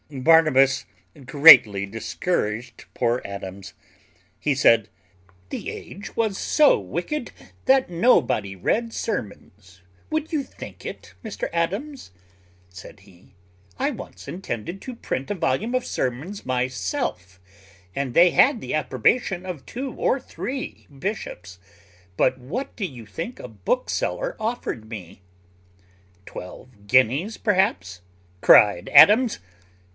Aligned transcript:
Barnabas 0.09 0.85
greatly 1.25 1.85
discouraged 1.85 2.85
poor 2.95 3.21
Adams; 3.23 3.75
he 4.39 4.53
said, 4.53 4.89
"The 5.49 5.69
age 5.69 6.17
was 6.17 6.37
so 6.39 6.77
wicked, 6.79 7.31
that 7.65 7.89
nobody 7.89 8.55
read 8.55 8.93
sermons: 8.93 9.81
would 10.09 10.33
you 10.33 10.43
think 10.43 10.85
it, 10.85 11.13
Mr 11.23 11.49
Adams?" 11.53 12.11
said 12.67 13.01
he, 13.01 13.35
"I 13.77 13.91
once 13.91 14.27
intended 14.27 14.81
to 14.81 14.95
print 14.95 15.31
a 15.31 15.35
volume 15.35 15.75
of 15.75 15.85
sermons 15.85 16.45
myself, 16.45 17.39
and 17.95 18.13
they 18.13 18.31
had 18.31 18.59
the 18.59 18.73
approbation 18.73 19.45
of 19.45 19.65
two 19.65 19.93
or 19.93 20.19
three 20.19 20.87
bishops; 20.89 21.57
but 22.17 22.37
what 22.39 22.75
do 22.75 22.85
you 22.85 23.05
think 23.05 23.39
a 23.39 23.47
bookseller 23.47 24.35
offered 24.41 24.89
me?" 24.89 25.21
"Twelve 26.25 26.87
guineas 26.87 27.37
perhaps," 27.37 28.01
cried 28.41 28.89
Adams. 28.89 29.39